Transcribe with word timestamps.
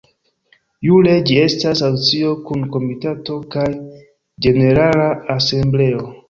Jure 0.87 1.11
ĝi 1.29 1.35
estas 1.41 1.83
asocio 1.87 2.31
kun 2.47 2.63
Komitato 2.77 3.37
kaj 3.57 3.67
Ĝenerala 4.47 5.07
Asembleo. 5.37 6.11